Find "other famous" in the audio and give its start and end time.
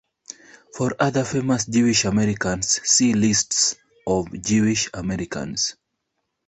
0.99-1.67